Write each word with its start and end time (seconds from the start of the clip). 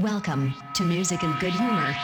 Welcome 0.00 0.54
to 0.76 0.82
Music 0.82 1.22
and 1.24 1.38
Good 1.40 1.52
Humor. 1.52 1.94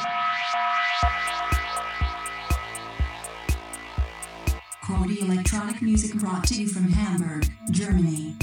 Quality 4.84 5.20
electronic 5.22 5.80
music 5.80 6.20
brought 6.20 6.44
to 6.48 6.60
you 6.60 6.68
from 6.68 6.88
Hamburg, 6.92 7.50
Germany. 7.70 8.36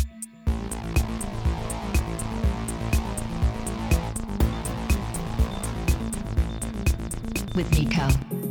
with 7.53 7.69
Nico. 7.77 8.42